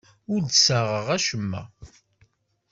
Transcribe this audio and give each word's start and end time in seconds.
Ur 0.33 0.39
d-ssaɣeɣ 0.43 1.07
acemma. 1.15 1.63